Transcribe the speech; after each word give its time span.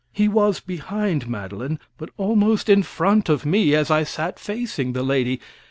He 0.11 0.27
was 0.27 0.59
behind 0.59 1.29
Madeline, 1.29 1.77
but 1.99 2.09
almost 2.17 2.69
in 2.69 2.81
front 2.81 3.29
of 3.29 3.45
me, 3.45 3.75
as 3.75 3.91
I 3.91 4.01
sat 4.03 4.39
facing 4.39 4.93
the 4.93 5.03
lady. 5.03 5.39